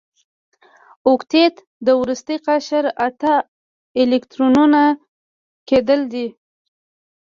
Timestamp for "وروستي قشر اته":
1.99-3.33